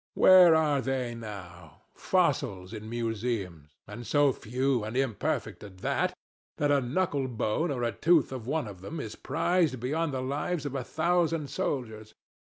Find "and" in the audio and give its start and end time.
3.87-4.07, 4.83-4.97